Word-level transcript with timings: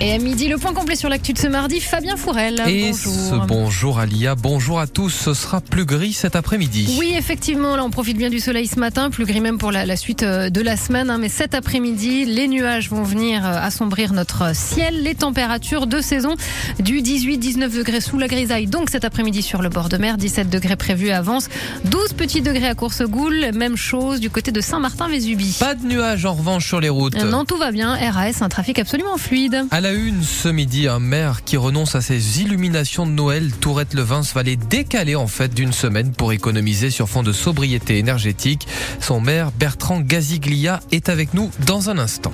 Et 0.00 0.12
à 0.12 0.18
midi, 0.18 0.46
le 0.46 0.58
point 0.58 0.72
complet 0.74 0.94
sur 0.94 1.08
l'actu 1.08 1.32
de 1.32 1.38
ce 1.38 1.48
mardi, 1.48 1.80
Fabien 1.80 2.16
Fourel. 2.16 2.62
Et 2.68 2.92
bonjour. 2.92 3.12
ce 3.12 3.46
bonjour 3.48 3.98
Alia, 3.98 4.36
bonjour 4.36 4.78
à 4.78 4.86
tous. 4.86 5.10
Ce 5.10 5.34
sera 5.34 5.60
plus 5.60 5.84
gris 5.86 6.12
cet 6.12 6.36
après-midi. 6.36 6.94
Oui, 7.00 7.14
effectivement, 7.18 7.74
là 7.74 7.82
on 7.84 7.90
profite 7.90 8.16
bien 8.16 8.30
du 8.30 8.38
soleil 8.38 8.68
ce 8.68 8.78
matin, 8.78 9.10
plus 9.10 9.24
gris 9.26 9.40
même 9.40 9.58
pour 9.58 9.72
la, 9.72 9.84
la 9.86 9.96
suite 9.96 10.22
euh, 10.22 10.50
de 10.50 10.60
la 10.60 10.76
semaine. 10.76 11.10
hein, 11.10 11.18
mais 11.18 11.28
cet 11.28 11.52
après-midi, 11.52 12.26
les 12.26 12.46
nuages 12.46 12.90
vont 12.90 13.02
venir 13.02 13.44
euh, 13.44 13.58
assombrir 13.60 14.12
notre 14.12 14.54
ciel. 14.54 15.02
Les 15.02 15.16
températures 15.16 15.88
de 15.88 16.00
saison 16.00 16.36
du 16.78 17.00
18-19 17.02 17.76
degrés 17.78 18.00
sous 18.00 18.18
la 18.18 18.28
grisaille. 18.28 18.68
Donc 18.68 18.90
cet 18.90 19.04
après-midi 19.04 19.42
sur 19.42 19.62
le 19.62 19.68
bord 19.68 19.88
de 19.88 19.96
mer, 19.96 20.16
17 20.16 20.48
degrés 20.48 20.76
prévus 20.76 21.10
à 21.10 21.18
Avance, 21.18 21.48
12 21.86 22.12
petits 22.12 22.40
degrés 22.40 22.68
à 22.68 22.76
Coursegoule. 22.76 23.46
Même 23.52 23.76
chose 23.76 24.20
du 24.20 24.30
côté 24.30 24.52
de 24.52 24.60
Saint-Martin-Vésubie. 24.60 25.56
Pas 25.58 25.74
de 25.74 25.84
nuages 25.84 26.24
en 26.24 26.34
revanche 26.34 26.68
sur 26.68 26.78
les 26.78 26.88
routes. 26.88 27.16
Non, 27.16 27.44
tout 27.44 27.56
va 27.56 27.72
bien. 27.72 27.96
RAS, 28.12 28.42
un 28.42 28.48
trafic 28.48 28.78
absolument 28.78 29.16
fluide. 29.16 29.64
À 29.72 29.80
la 29.80 29.87
une 29.92 30.22
ce 30.22 30.48
midi, 30.48 30.88
un 30.88 30.98
maire 30.98 31.44
qui 31.44 31.56
renonce 31.56 31.94
à 31.94 32.00
ses 32.00 32.40
illuminations 32.40 33.06
de 33.06 33.12
Noël, 33.12 33.52
Tourette 33.60 33.94
Levins 33.94 34.22
va 34.34 34.42
les 34.42 34.56
décaler 34.56 35.14
en 35.14 35.26
fait 35.26 35.54
d'une 35.54 35.72
semaine 35.72 36.12
pour 36.12 36.32
économiser 36.32 36.90
sur 36.90 37.08
fond 37.08 37.22
de 37.22 37.32
sobriété 37.32 37.98
énergétique. 37.98 38.66
Son 39.00 39.20
maire 39.20 39.52
Bertrand 39.52 40.00
Gaziglia 40.00 40.80
est 40.90 41.08
avec 41.08 41.32
nous 41.34 41.50
dans 41.66 41.90
un 41.90 41.98
instant. 41.98 42.32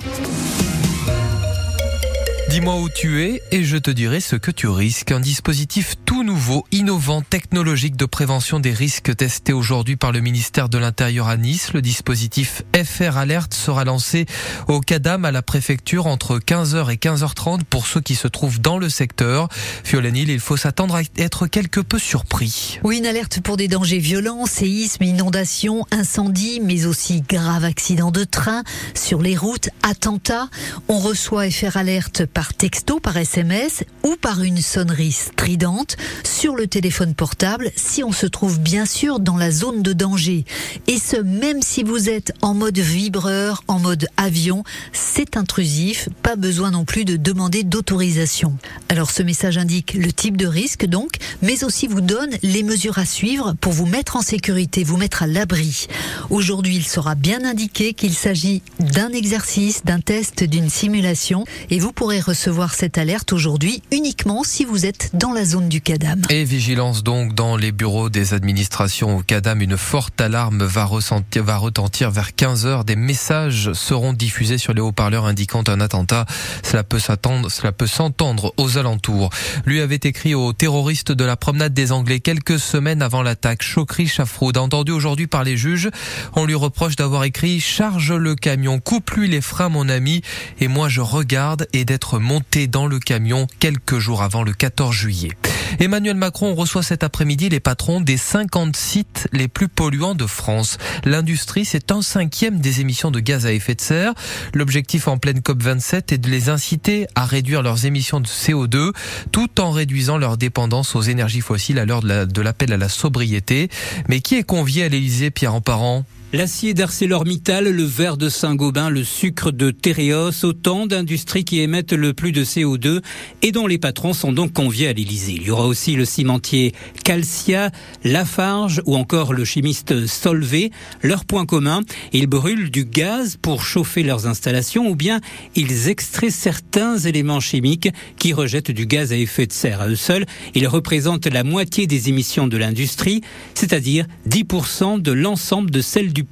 Dis-moi 2.55 2.77
où 2.77 2.87
tu 2.87 3.21
es 3.21 3.41
et 3.51 3.65
je 3.65 3.75
te 3.75 3.91
dirai 3.91 4.21
ce 4.21 4.37
que 4.37 4.49
tu 4.49 4.69
risques. 4.69 5.11
Un 5.11 5.19
dispositif 5.19 5.95
tout 6.05 6.23
nouveau, 6.23 6.65
innovant, 6.71 7.21
technologique 7.21 7.97
de 7.97 8.05
prévention 8.05 8.61
des 8.61 8.71
risques 8.71 9.13
testé 9.13 9.51
aujourd'hui 9.51 9.97
par 9.97 10.13
le 10.13 10.21
ministère 10.21 10.69
de 10.69 10.77
l'Intérieur 10.77 11.27
à 11.27 11.35
Nice. 11.35 11.73
Le 11.73 11.81
dispositif 11.81 12.63
FR 12.73 13.17
Alert 13.17 13.53
sera 13.53 13.83
lancé 13.83 14.25
au 14.69 14.79
CADAM 14.79 15.25
à 15.25 15.33
la 15.33 15.41
préfecture 15.41 16.07
entre 16.07 16.39
15h 16.39 16.93
et 16.93 16.95
15h30 16.95 17.65
pour 17.65 17.87
ceux 17.87 17.99
qui 17.99 18.15
se 18.15 18.29
trouvent 18.29 18.61
dans 18.61 18.77
le 18.77 18.87
secteur. 18.87 19.49
Fiolanil, 19.83 20.29
il 20.29 20.39
faut 20.39 20.55
s'attendre 20.55 20.95
à 20.95 21.01
être 21.17 21.47
quelque 21.47 21.81
peu 21.81 21.99
surpris. 21.99 22.79
Oui, 22.85 22.99
une 22.99 23.05
alerte 23.05 23.41
pour 23.41 23.57
des 23.57 23.67
dangers 23.67 23.99
violents, 23.99 24.45
séismes, 24.45 25.03
inondations, 25.03 25.85
incendies, 25.91 26.61
mais 26.63 26.85
aussi 26.85 27.19
graves 27.19 27.65
accidents 27.65 28.11
de 28.11 28.23
train 28.23 28.63
sur 28.93 29.21
les 29.21 29.35
routes, 29.35 29.67
attentats. 29.83 30.47
On 30.87 30.99
reçoit 30.99 31.51
FR 31.51 31.75
Alerte 31.75 32.25
par 32.25 32.44
texto, 32.53 32.99
par 32.99 33.17
SMS 33.17 33.83
ou 34.03 34.15
par 34.21 34.43
une 34.43 34.61
sonnerie 34.61 35.11
stridente 35.11 35.97
sur 36.23 36.55
le 36.55 36.67
téléphone 36.67 37.15
portable 37.15 37.71
si 37.75 38.03
on 38.03 38.11
se 38.11 38.27
trouve 38.27 38.59
bien 38.59 38.85
sûr 38.85 39.19
dans 39.19 39.37
la 39.37 39.51
zone 39.51 39.81
de 39.81 39.93
danger. 39.93 40.45
Et 40.87 40.99
ce, 40.99 41.17
même 41.17 41.61
si 41.61 41.83
vous 41.83 42.09
êtes 42.09 42.33
en 42.41 42.53
mode 42.53 42.77
vibreur, 42.77 43.63
en 43.67 43.79
mode 43.79 44.07
avion, 44.17 44.63
c'est 44.93 45.37
intrusif, 45.37 46.09
pas 46.21 46.35
besoin 46.35 46.71
non 46.71 46.85
plus 46.85 47.05
de 47.05 47.17
demander 47.17 47.63
d'autorisation. 47.63 48.57
Alors 48.89 49.09
ce 49.09 49.23
message 49.23 49.57
indique 49.57 49.93
le 49.93 50.11
type 50.13 50.37
de 50.37 50.47
risque 50.47 50.85
donc, 50.85 51.17
mais 51.41 51.63
aussi 51.63 51.87
vous 51.87 52.01
donne 52.01 52.31
les 52.43 52.63
mesures 52.63 52.99
à 52.99 53.05
suivre 53.05 53.55
pour 53.59 53.73
vous 53.73 53.85
mettre 53.85 54.17
en 54.17 54.21
sécurité, 54.21 54.83
vous 54.83 54.97
mettre 54.97 55.23
à 55.23 55.27
l'abri. 55.27 55.87
Aujourd'hui, 56.29 56.75
il 56.75 56.85
sera 56.85 57.15
bien 57.15 57.43
indiqué 57.43 57.93
qu'il 57.93 58.13
s'agit 58.13 58.61
d'un 58.79 59.09
exercice, 59.09 59.83
d'un 59.83 59.99
test, 59.99 60.43
d'une 60.43 60.69
simulation 60.69 61.45
et 61.69 61.79
vous 61.79 61.91
pourrez 61.91 62.19
recevoir 62.19 62.34
cette 62.35 62.97
alerte 62.97 63.33
aujourd'hui 63.33 63.81
uniquement 63.91 64.43
si 64.43 64.65
vous 64.65 64.85
êtes 64.85 65.09
dans 65.13 65.31
la 65.31 65.45
zone 65.45 65.69
du 65.69 65.81
CADAM. 65.81 66.21
Et 66.29 66.43
vigilance 66.43 67.03
donc 67.03 67.33
dans 67.33 67.57
les 67.57 67.71
bureaux 67.71 68.09
des 68.09 68.33
administrations 68.33 69.17
au 69.17 69.21
CADAM. 69.21 69.61
Une 69.61 69.77
forte 69.77 70.19
alarme 70.19 70.63
va, 70.63 70.85
ressentir, 70.85 71.43
va 71.43 71.57
retentir 71.57 72.11
vers 72.11 72.35
15 72.35 72.65
heures. 72.65 72.83
Des 72.83 72.95
messages 72.95 73.73
seront 73.73 74.13
diffusés 74.13 74.57
sur 74.57 74.73
les 74.73 74.81
haut-parleurs 74.81 75.25
indiquant 75.25 75.63
un 75.67 75.79
attentat. 75.79 76.25
Cela 76.63 76.83
peut 76.83 76.99
s'attendre, 76.99 77.49
cela 77.49 77.71
peut 77.71 77.87
s'entendre 77.87 78.53
aux 78.57 78.77
alentours. 78.77 79.29
Lui 79.65 79.81
avait 79.81 79.95
écrit 80.03 80.35
aux 80.35 80.53
terroristes 80.53 81.11
de 81.11 81.23
la 81.23 81.37
promenade 81.37 81.73
des 81.73 81.91
Anglais 81.91 82.19
quelques 82.19 82.59
semaines 82.59 83.01
avant 83.01 83.21
l'attaque. 83.21 83.63
Chokri 83.63 84.07
Chafroud, 84.07 84.57
entendu 84.57 84.91
aujourd'hui 84.91 85.27
par 85.27 85.43
les 85.43 85.57
juges, 85.57 85.89
on 86.33 86.45
lui 86.45 86.55
reproche 86.55 86.95
d'avoir 86.95 87.23
écrit 87.23 87.59
charge 87.59 88.13
le 88.13 88.35
camion, 88.35 88.79
coupe-lui 88.79 89.27
les 89.27 89.41
freins 89.41 89.69
mon 89.69 89.89
ami, 89.89 90.21
et 90.59 90.67
moi 90.67 90.89
je 90.89 91.01
regarde 91.01 91.67
et 91.73 91.85
d'être 91.85 92.14
monté 92.19 92.67
dans 92.67 92.87
le 92.87 92.99
camion 92.99 93.47
quelques 93.59 93.99
jours 93.99 94.21
avant 94.21 94.43
le 94.43 94.53
14 94.53 94.93
juillet. 94.93 95.31
Emmanuel 95.79 96.15
Macron 96.15 96.55
reçoit 96.55 96.83
cet 96.83 97.03
après-midi 97.03 97.49
les 97.49 97.59
patrons 97.59 97.99
des 97.99 98.17
50 98.17 98.75
sites 98.75 99.27
les 99.33 99.47
plus 99.47 99.67
polluants 99.67 100.15
de 100.15 100.25
France. 100.25 100.77
L'industrie, 101.03 101.65
c'est 101.65 101.91
un 101.91 102.01
cinquième 102.01 102.59
des 102.59 102.81
émissions 102.81 103.11
de 103.11 103.19
gaz 103.19 103.45
à 103.45 103.51
effet 103.51 103.75
de 103.75 103.81
serre. 103.81 104.13
L'objectif 104.53 105.07
en 105.07 105.17
pleine 105.17 105.39
COP27 105.39 106.13
est 106.13 106.17
de 106.17 106.29
les 106.29 106.49
inciter 106.49 107.07
à 107.15 107.25
réduire 107.25 107.61
leurs 107.61 107.85
émissions 107.85 108.19
de 108.19 108.27
CO2 108.27 108.91
tout 109.31 109.59
en 109.59 109.71
réduisant 109.71 110.17
leur 110.17 110.37
dépendance 110.37 110.95
aux 110.95 111.01
énergies 111.01 111.41
fossiles 111.41 111.79
à 111.79 111.85
l'heure 111.85 112.01
de 112.03 112.41
l'appel 112.41 112.71
à 112.71 112.77
la 112.77 112.89
sobriété. 112.89 113.69
Mais 114.07 114.21
qui 114.21 114.35
est 114.35 114.43
convié 114.43 114.83
à 114.83 114.89
l'Elysée, 114.89 115.31
Pierre 115.31 115.55
Emparent 115.55 116.05
L'acier 116.35 116.73
d'ArcelorMittal, 116.73 117.69
le 117.69 117.83
verre 117.85 118.17
de 118.17 118.27
Saint-Gobain, 118.27 118.89
le 118.89 119.05
sucre 119.05 119.51
de 119.51 119.71
Tereos, 119.71 120.43
autant 120.43 120.85
d'industries 120.85 121.45
qui 121.45 121.61
émettent 121.61 121.93
le 121.93 122.13
plus 122.13 122.33
de 122.33 122.43
CO2 122.43 123.01
et 123.41 123.53
dont 123.53 123.67
les 123.67 123.77
patrons 123.77 124.11
sont 124.11 124.33
donc 124.33 124.51
conviés 124.51 124.89
à 124.89 124.91
l'Elysée. 124.91 125.37
Il 125.37 125.43
y 125.43 125.51
aura 125.51 125.65
aussi 125.65 125.95
le 125.95 126.03
cimentier 126.03 126.73
Calcia, 127.05 127.71
Lafarge 128.03 128.81
ou 128.85 128.97
encore 128.97 129.31
le 129.31 129.45
chimiste 129.45 130.07
Solvay. 130.07 130.71
Leur 131.01 131.23
point 131.23 131.45
commun, 131.45 131.83
ils 132.11 132.27
brûlent 132.27 132.69
du 132.69 132.83
gaz 132.83 133.37
pour 133.41 133.63
chauffer 133.63 134.03
leurs 134.03 134.27
installations 134.27 134.89
ou 134.89 134.95
bien 134.95 135.21
ils 135.55 135.87
extraient 135.87 136.31
certains 136.31 136.97
éléments 136.97 137.39
chimiques 137.39 137.87
qui 138.19 138.33
rejettent 138.33 138.71
du 138.71 138.85
gaz 138.85 139.13
à 139.13 139.15
effet 139.15 139.47
de 139.47 139.53
serre. 139.53 139.79
À 139.79 139.87
eux 139.87 139.95
seuls, 139.95 140.25
ils 140.53 140.67
représentent 140.67 141.27
la 141.27 141.45
moitié 141.45 141.87
des 141.87 142.09
émissions 142.09 142.49
de 142.49 142.57
l'industrie, 142.57 143.21
c'est-à-dire 143.53 144.05
10% 144.27 145.01
de 145.01 145.11
l'ensemble 145.13 145.71
de 145.71 145.79
celles 145.79 146.11
du 146.11 146.24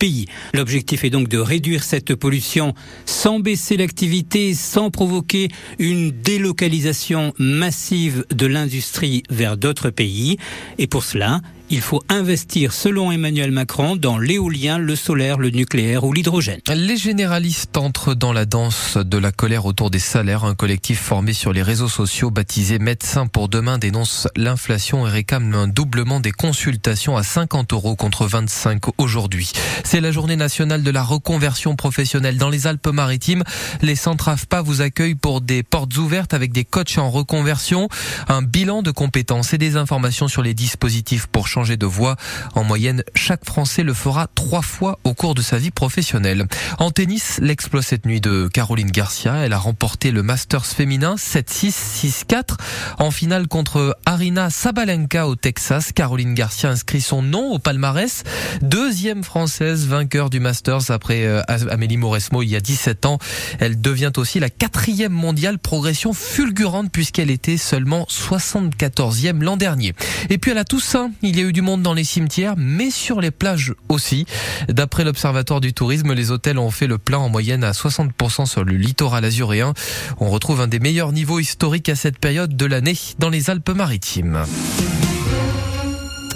L'objectif 0.53 1.03
est 1.03 1.09
donc 1.09 1.29
de 1.29 1.37
réduire 1.37 1.83
cette 1.83 2.15
pollution 2.15 2.73
sans 3.05 3.39
baisser 3.39 3.77
l'activité, 3.77 4.53
sans 4.53 4.89
provoquer 4.89 5.49
une 5.79 6.11
délocalisation 6.11 7.33
massive 7.37 8.25
de 8.29 8.45
l'industrie 8.45 9.23
vers 9.29 9.57
d'autres 9.57 9.89
pays. 9.89 10.37
Et 10.77 10.87
pour 10.87 11.03
cela, 11.03 11.41
il 11.73 11.81
faut 11.81 12.03
investir, 12.07 12.71
selon 12.71 13.11
Emmanuel 13.11 13.49
Macron, 13.49 13.95
dans 13.95 14.19
l'éolien, 14.19 14.77
le 14.77 14.95
solaire, 14.95 15.39
le 15.39 15.49
nucléaire 15.49 16.03
ou 16.03 16.13
l'hydrogène. 16.13 16.59
Les 16.71 16.97
généralistes 16.97 17.77
entrent 17.77 18.13
dans 18.13 18.31
la 18.31 18.45
danse 18.45 18.95
de 18.97 19.17
la 19.17 19.31
colère 19.31 19.65
autour 19.65 19.89
des 19.89 19.97
salaires. 19.97 20.43
Un 20.43 20.53
collectif 20.53 20.99
formé 20.99 21.33
sur 21.33 21.51
les 21.51 21.63
réseaux 21.63 21.87
sociaux 21.87 22.29
baptisé 22.29 22.77
Médecins 22.77 23.25
pour 23.25 23.49
demain 23.49 23.79
dénonce 23.79 24.27
l'inflation 24.35 25.07
et 25.07 25.09
réclame 25.09 25.55
un 25.55 25.67
doublement 25.67 26.19
des 26.19 26.31
consultations 26.31 27.17
à 27.17 27.23
50 27.23 27.73
euros 27.73 27.95
contre 27.95 28.27
25 28.27 28.79
aujourd'hui. 28.99 29.51
C'est 29.83 29.99
la 29.99 30.11
journée 30.11 30.35
nationale 30.35 30.83
de 30.83 30.91
la 30.91 31.01
reconversion 31.01 31.75
professionnelle 31.75 32.37
dans 32.37 32.49
les 32.49 32.67
Alpes-Maritimes. 32.67 33.43
Les 33.81 33.95
centres 33.95 34.29
AFPA 34.29 34.61
vous 34.61 34.81
accueillent 34.81 35.15
pour 35.15 35.41
des 35.41 35.63
portes 35.63 35.97
ouvertes 35.97 36.35
avec 36.35 36.51
des 36.51 36.65
coachs 36.65 36.99
en 36.99 37.09
reconversion, 37.09 37.89
un 38.27 38.43
bilan 38.43 38.83
de 38.83 38.91
compétences 38.91 39.55
et 39.55 39.57
des 39.57 39.75
informations 39.75 40.27
sur 40.27 40.43
les 40.43 40.53
dispositifs 40.53 41.25
pour 41.25 41.47
changer 41.47 41.62
de 41.63 41.85
voie. 41.85 42.15
En 42.55 42.63
moyenne, 42.63 43.03
chaque 43.15 43.45
Français 43.45 43.83
le 43.83 43.93
fera 43.93 44.27
trois 44.35 44.61
fois 44.61 44.99
au 45.03 45.13
cours 45.13 45.35
de 45.35 45.41
sa 45.41 45.57
vie 45.57 45.71
professionnelle. 45.71 46.45
En 46.77 46.91
tennis, 46.91 47.39
l'exploit 47.41 47.81
cette 47.81 48.05
nuit 48.05 48.21
de 48.21 48.49
Caroline 48.53 48.91
Garcia. 48.91 49.37
Elle 49.37 49.53
a 49.53 49.57
remporté 49.57 50.11
le 50.11 50.23
Masters 50.23 50.65
féminin 50.65 51.15
7-6, 51.15 52.25
6-4 52.27 52.57
en 52.99 53.11
finale 53.11 53.47
contre 53.47 53.97
Arina 54.05 54.49
Sabalenka 54.49 55.27
au 55.27 55.35
Texas. 55.35 55.91
Caroline 55.93 56.33
Garcia 56.33 56.69
inscrit 56.69 57.01
son 57.01 57.21
nom 57.21 57.51
au 57.51 57.59
palmarès. 57.59 58.23
Deuxième 58.61 59.23
française 59.23 59.87
vainqueur 59.87 60.29
du 60.29 60.39
Masters 60.39 60.91
après 60.91 61.25
euh, 61.25 61.41
Amélie 61.47 61.97
Mauresmo 61.97 62.41
il 62.41 62.49
y 62.49 62.55
a 62.55 62.59
17 62.59 63.05
ans. 63.05 63.19
Elle 63.59 63.81
devient 63.81 64.11
aussi 64.17 64.39
la 64.39 64.49
quatrième 64.49 65.13
mondiale 65.13 65.59
progression 65.59 66.13
fulgurante 66.13 66.91
puisqu'elle 66.91 67.31
était 67.31 67.57
seulement 67.57 68.05
74e 68.09 69.41
l'an 69.41 69.57
dernier. 69.57 69.93
Et 70.29 70.37
puis 70.37 70.51
à 70.51 70.53
la 70.53 70.63
Toussaint, 70.63 71.11
il 71.21 71.37
y 71.37 71.41
a 71.41 71.42
eu 71.43 71.53
du 71.53 71.61
monde 71.61 71.81
dans 71.81 71.93
les 71.93 72.03
cimetières, 72.03 72.55
mais 72.57 72.89
sur 72.89 73.21
les 73.21 73.31
plages 73.31 73.73
aussi. 73.89 74.25
D'après 74.69 75.03
l'Observatoire 75.03 75.61
du 75.61 75.73
tourisme, 75.73 76.13
les 76.13 76.31
hôtels 76.31 76.57
ont 76.57 76.71
fait 76.71 76.87
le 76.87 76.97
plein 76.97 77.19
en 77.19 77.29
moyenne 77.29 77.63
à 77.63 77.71
60% 77.71 78.45
sur 78.45 78.63
le 78.63 78.75
littoral 78.75 79.25
azuréen. 79.25 79.73
On 80.19 80.29
retrouve 80.29 80.61
un 80.61 80.67
des 80.67 80.79
meilleurs 80.79 81.11
niveaux 81.11 81.39
historiques 81.39 81.89
à 81.89 81.95
cette 81.95 82.17
période 82.17 82.55
de 82.55 82.65
l'année 82.65 82.97
dans 83.19 83.29
les 83.29 83.49
Alpes-Maritimes. 83.49 84.45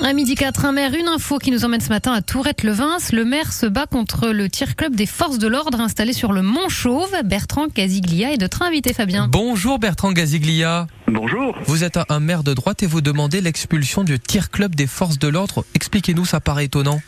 À 0.04 0.14
midi 0.14 0.36
4, 0.36 0.66
un 0.66 0.72
maire, 0.72 0.94
une 0.94 1.08
info 1.08 1.40
qui 1.40 1.50
nous 1.50 1.66
emmène 1.66 1.82
ce 1.82 1.90
matin 1.90 2.14
à 2.14 2.22
Tourette-le-Vins. 2.22 2.98
Le 3.12 3.26
maire 3.26 3.52
se 3.52 3.66
bat 3.66 3.88
contre 3.88 4.30
le 4.30 4.48
tir 4.48 4.76
club 4.76 4.96
des 4.96 5.08
forces 5.08 5.40
de 5.40 5.48
l'ordre 5.48 5.82
installé 5.82 6.14
sur 6.14 6.34
le 6.34 6.44
Mont 6.44 6.70
Chauve. 6.70 7.12
Bertrand 7.26 7.68
Casiglia 7.68 8.32
est 8.32 8.40
notre 8.40 8.62
invité, 8.62 8.94
Fabien. 8.94 9.28
Bonjour 9.28 9.80
Bertrand 9.80 10.12
Gaziglia. 10.12 10.88
Bonjour. 11.08 11.56
Vous 11.66 11.84
êtes 11.84 12.00
un 12.10 12.20
maire 12.20 12.44
de 12.44 12.54
droite 12.54 12.84
et 12.84 12.86
vous 12.86 13.02
demandez 13.02 13.42
l'expulsion 13.42 14.04
du 14.04 14.20
tir 14.20 14.52
club 14.52 14.76
des 14.76 14.88
forces 14.88 15.18
de 15.18 15.28
l'ordre. 15.28 15.66
Expliquez-nous, 15.74 16.26
ça 16.26 16.40
paraît 16.40 16.66
étonnant. 16.66 17.02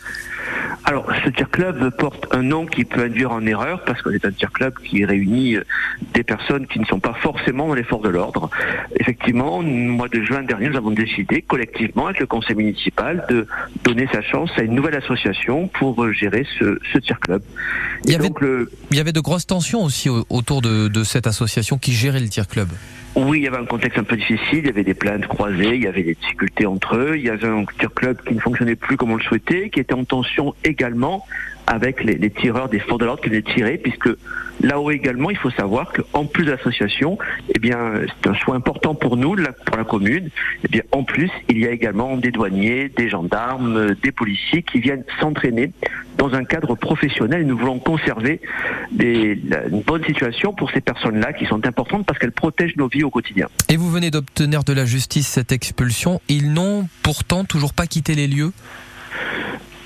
Alors, 0.89 1.05
ce 1.23 1.29
tir 1.29 1.51
club 1.51 1.91
porte 1.99 2.25
un 2.31 2.41
nom 2.41 2.65
qui 2.65 2.83
peut 2.83 3.03
induire 3.03 3.31
en 3.31 3.45
erreur 3.45 3.83
parce 3.85 4.01
que 4.01 4.11
c'est 4.11 4.25
un 4.25 4.31
tir 4.31 4.51
club 4.51 4.73
qui 4.83 5.05
réunit 5.05 5.55
euh, 5.55 5.63
des 6.15 6.23
personnes 6.23 6.65
qui 6.65 6.79
ne 6.79 6.85
sont 6.85 6.99
pas 6.99 7.13
forcément 7.21 7.67
dans 7.67 7.75
les 7.75 7.83
forces 7.83 8.01
de 8.01 8.09
l'ordre. 8.09 8.49
Effectivement, 8.99 9.59
au 9.59 9.61
mois 9.61 10.07
de 10.07 10.19
juin 10.23 10.41
dernier, 10.41 10.67
nous 10.69 10.77
avons 10.77 10.89
décidé 10.89 11.43
collectivement 11.43 12.07
avec 12.07 12.19
le 12.19 12.25
conseil 12.25 12.55
municipal 12.55 13.23
de 13.29 13.45
donner 13.83 14.07
sa 14.11 14.23
chance 14.23 14.49
à 14.57 14.63
une 14.63 14.73
nouvelle 14.73 14.95
association 14.95 15.67
pour 15.67 16.03
euh, 16.03 16.11
gérer 16.11 16.43
ce, 16.57 16.79
ce 16.91 16.97
tir 16.97 17.19
club. 17.19 17.43
il, 18.05 18.13
y 18.13 18.15
avait, 18.15 18.31
il 18.89 18.97
y 18.97 18.99
avait 18.99 19.13
de 19.13 19.19
grosses 19.19 19.45
tensions 19.45 19.83
aussi 19.83 20.09
autour 20.09 20.63
de, 20.63 20.87
de 20.87 21.03
cette 21.03 21.27
association 21.27 21.77
qui 21.77 21.93
gérait 21.93 22.19
le 22.19 22.29
tir 22.29 22.47
club. 22.47 22.67
Oui, 23.15 23.39
il 23.39 23.43
y 23.43 23.47
avait 23.47 23.57
un 23.57 23.65
contexte 23.65 23.97
un 23.97 24.03
peu 24.03 24.15
difficile, 24.15 24.59
il 24.59 24.65
y 24.67 24.69
avait 24.69 24.83
des 24.83 24.93
plaintes 24.93 25.27
croisées, 25.27 25.75
il 25.75 25.83
y 25.83 25.87
avait 25.87 26.03
des 26.03 26.15
difficultés 26.15 26.65
entre 26.65 26.95
eux, 26.95 27.17
il 27.17 27.23
y 27.23 27.29
avait 27.29 27.47
un 27.47 27.65
tir 27.79 27.91
club 27.93 28.21
qui 28.25 28.35
ne 28.35 28.39
fonctionnait 28.39 28.75
plus 28.75 28.97
comme 28.97 29.11
on 29.11 29.15
le 29.15 29.23
souhaitait, 29.23 29.69
qui 29.69 29.79
était 29.79 29.93
en 29.93 30.05
tension 30.05 30.53
également 30.63 30.78
avec 31.69 32.03
les, 32.03 32.29
tireurs 32.31 32.67
des 32.67 32.79
forces 32.79 32.99
de 32.99 33.05
l'ordre 33.05 33.21
qui 33.21 33.29
venaient 33.29 33.43
tirer, 33.43 33.77
puisque 33.77 34.09
là-haut 34.61 34.89
également, 34.89 35.29
il 35.29 35.37
faut 35.37 35.51
savoir 35.51 35.93
qu'en 35.93 36.25
plus 36.25 36.43
de 36.43 36.51
l'association, 36.51 37.19
eh 37.53 37.59
bien, 37.59 37.93
c'est 38.07 38.29
un 38.29 38.33
choix 38.33 38.55
important 38.55 38.95
pour 38.95 39.17
nous, 39.17 39.35
pour 39.35 39.77
la 39.77 39.83
commune. 39.83 40.29
Eh 40.63 40.67
bien, 40.67 40.81
en 40.91 41.03
plus, 41.03 41.29
il 41.47 41.59
y 41.59 41.67
a 41.67 41.69
également 41.69 42.17
des 42.17 42.31
douaniers, 42.31 42.89
des 42.89 43.07
gendarmes, 43.07 43.93
des 44.01 44.11
policiers 44.11 44.63
qui 44.63 44.79
viennent 44.79 45.03
s'entraîner 45.19 45.71
dans 46.17 46.33
un 46.33 46.43
cadre 46.43 46.73
professionnel. 46.73 47.45
Nous 47.45 47.57
voulons 47.57 47.77
conserver 47.77 48.41
une 48.99 49.83
bonne 49.85 50.03
situation 50.05 50.53
pour 50.53 50.71
ces 50.71 50.81
personnes-là 50.81 51.33
qui 51.33 51.45
sont 51.45 51.67
importantes 51.67 52.05
parce 52.07 52.17
qu'elles 52.17 52.31
protègent 52.31 52.77
nos 52.77 52.87
vies 52.87 53.03
au 53.03 53.11
quotidien. 53.11 53.47
Et 53.69 53.77
vous 53.77 53.91
venez 53.91 54.09
d'obtenir 54.09 54.63
de 54.63 54.73
la 54.73 54.85
justice 54.85 55.27
cette 55.27 55.51
expulsion. 55.51 56.19
Ils 56.29 56.51
n'ont 56.51 56.89
pourtant 57.03 57.45
toujours 57.45 57.73
pas 57.73 57.85
quitté 57.85 58.15
les 58.15 58.27
lieux 58.27 58.51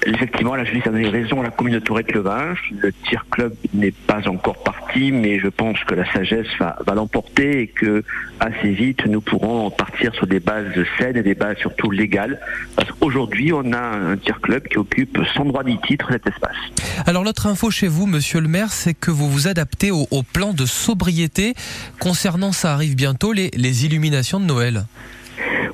Effectivement, 0.05 0.55
la 0.55 0.65
justice 0.65 0.87
a 0.87 0.89
donné 0.89 1.07
raison 1.07 1.41
à 1.41 1.43
la 1.43 1.49
commune 1.49 1.75
de 1.75 1.79
Tourette-le-Vinge. 1.79 2.59
Le 2.77 2.91
tir 2.91 3.25
club 3.29 3.53
n'est 3.73 3.91
pas 3.91 4.27
encore 4.27 4.61
parti, 4.63 5.11
mais 5.11 5.39
je 5.39 5.47
pense 5.47 5.79
que 5.85 5.93
la 5.95 6.11
sagesse 6.11 6.47
va, 6.59 6.77
l'emporter 6.93 7.61
et 7.61 7.67
que 7.67 8.03
assez 8.39 8.71
vite 8.71 9.05
nous 9.05 9.21
pourrons 9.21 9.69
partir 9.71 10.13
sur 10.15 10.27
des 10.27 10.39
bases 10.39 10.65
saines 10.97 11.17
et 11.17 11.23
des 11.23 11.35
bases 11.35 11.57
surtout 11.57 11.91
légales. 11.91 12.39
Parce 12.75 12.91
qu'aujourd'hui, 12.91 13.53
on 13.53 13.71
a 13.71 13.79
un 13.79 14.17
tir 14.17 14.41
club 14.41 14.67
qui 14.67 14.77
occupe 14.77 15.19
sans 15.35 15.45
droit 15.45 15.63
ni 15.63 15.79
titre 15.81 16.07
cet 16.11 16.27
espace. 16.27 16.57
Alors 17.05 17.23
l'autre 17.23 17.47
info 17.47 17.71
chez 17.71 17.87
vous, 17.87 18.05
monsieur 18.05 18.41
le 18.41 18.47
maire, 18.47 18.71
c'est 18.71 18.93
que 18.93 19.11
vous 19.11 19.29
vous 19.29 19.47
adaptez 19.47 19.91
au, 19.91 20.05
plan 20.33 20.53
de 20.53 20.65
sobriété 20.65 21.53
concernant, 21.99 22.51
ça 22.51 22.73
arrive 22.73 22.95
bientôt, 22.95 23.33
les 23.33 23.85
illuminations 23.85 24.39
de 24.39 24.45
Noël. 24.45 24.85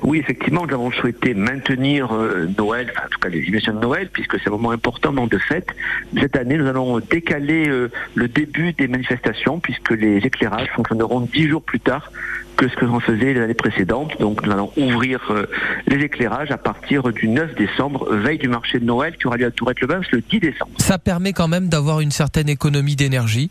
Oui, 0.02 0.18
effectivement, 0.18 0.66
nous 0.66 0.74
avons 0.74 0.90
souhaité 0.92 1.34
maintenir 1.34 2.12
euh, 2.12 2.48
Noël, 2.56 2.92
en 2.96 3.08
tout 3.08 3.18
cas 3.18 3.28
les 3.28 3.38
illuminations 3.38 3.74
de 3.74 3.80
Noël, 3.80 4.08
puisque 4.12 4.38
c'est 4.38 4.48
un 4.48 4.52
moment 4.52 4.70
important, 4.70 5.12
donc 5.12 5.30
de 5.30 5.38
fête. 5.38 5.68
Cette 6.18 6.36
année, 6.36 6.56
nous 6.56 6.66
allons 6.66 7.00
décaler 7.00 7.68
euh, 7.68 7.90
le 8.14 8.28
début 8.28 8.72
des 8.72 8.88
manifestations, 8.88 9.60
puisque 9.60 9.90
les 9.90 10.18
éclairages 10.18 10.68
fonctionneront 10.74 11.20
dix 11.20 11.48
jours 11.48 11.62
plus 11.62 11.80
tard 11.80 12.10
que 12.56 12.68
ce 12.68 12.76
que 12.76 12.84
l'on 12.84 13.00
faisait 13.00 13.32
les 13.32 13.40
années 13.40 13.54
précédentes. 13.54 14.12
Donc 14.20 14.44
nous 14.44 14.52
allons 14.52 14.70
ouvrir 14.76 15.20
euh, 15.30 15.46
les 15.86 16.04
éclairages 16.04 16.50
à 16.50 16.58
partir 16.58 17.04
du 17.12 17.28
9 17.28 17.54
décembre, 17.54 18.12
veille 18.14 18.38
du 18.38 18.48
marché 18.48 18.78
de 18.78 18.84
Noël 18.84 19.16
qui 19.16 19.26
aura 19.26 19.36
lieu 19.36 19.46
à 19.46 19.50
Tourette-le-Bain 19.50 20.00
le 20.12 20.20
10 20.20 20.40
décembre. 20.40 20.72
Ça 20.78 20.98
permet 20.98 21.32
quand 21.32 21.48
même 21.48 21.68
d'avoir 21.68 22.00
une 22.00 22.10
certaine 22.10 22.48
économie 22.48 22.96
d'énergie 22.96 23.50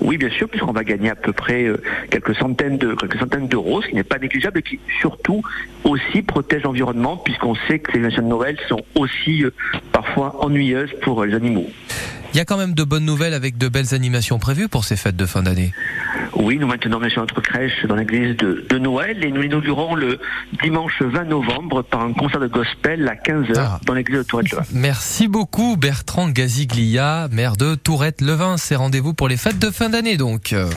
oui, 0.00 0.18
bien 0.18 0.30
sûr, 0.30 0.48
puisqu'on 0.48 0.72
va 0.72 0.84
gagner 0.84 1.10
à 1.10 1.14
peu 1.14 1.32
près 1.32 1.64
euh, 1.64 1.80
quelques 2.10 2.34
centaines 2.36 2.78
d'euros, 2.78 3.82
ce 3.82 3.88
qui 3.88 3.94
n'est 3.94 4.04
pas 4.04 4.18
négligeable 4.18 4.58
et 4.58 4.62
qui 4.62 4.80
surtout 5.00 5.42
aussi 5.84 6.22
protège 6.22 6.62
l'environnement, 6.62 7.16
puisqu'on 7.16 7.54
sait 7.68 7.78
que 7.78 7.92
les 7.92 7.98
émissions 7.98 8.22
de 8.22 8.28
Noël 8.28 8.56
sont 8.68 8.82
aussi 8.94 9.44
euh, 9.44 9.50
parfois 9.92 10.44
ennuyeuses 10.44 10.90
pour 11.02 11.24
les 11.24 11.34
animaux. 11.34 11.66
Il 12.32 12.38
y 12.38 12.40
a 12.40 12.44
quand 12.44 12.56
même 12.56 12.74
de 12.74 12.82
bonnes 12.82 13.04
nouvelles 13.04 13.34
avec 13.34 13.58
de 13.58 13.68
belles 13.68 13.94
animations 13.94 14.40
prévues 14.40 14.68
pour 14.68 14.84
ces 14.84 14.96
fêtes 14.96 15.16
de 15.16 15.24
fin 15.24 15.44
d'année. 15.44 15.72
Oui, 16.36 16.58
nous 16.58 16.66
maintenons 16.66 16.98
bien 16.98 17.08
sûr 17.08 17.22
notre 17.22 17.40
crèche 17.40 17.84
dans 17.86 17.94
l'église 17.94 18.36
de, 18.36 18.78
Noël 18.78 19.24
et 19.24 19.30
nous 19.30 19.40
l'inaugurons 19.40 19.94
le 19.94 20.18
dimanche 20.62 21.00
20 21.00 21.24
novembre 21.24 21.82
par 21.82 22.02
un 22.02 22.12
concert 22.12 22.40
de 22.40 22.48
gospel 22.48 23.08
à 23.08 23.14
15h 23.14 23.54
ah. 23.56 23.80
dans 23.86 23.94
l'église 23.94 24.18
de 24.18 24.22
Tourette-Levin. 24.24 24.64
Merci 24.72 25.28
beaucoup 25.28 25.76
Bertrand 25.76 26.28
Gaziglia, 26.28 27.28
maire 27.30 27.56
de 27.56 27.76
Tourette-Levin. 27.76 28.56
C'est 28.56 28.74
rendez-vous 28.74 29.14
pour 29.14 29.28
les 29.28 29.36
fêtes 29.36 29.58
de 29.58 29.70
fin 29.70 29.88
d'année 29.88 30.16
donc. 30.16 30.54